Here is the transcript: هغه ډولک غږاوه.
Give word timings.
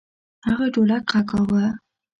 هغه 0.47 0.65
ډولک 0.73 1.03
غږاوه. 1.13 1.65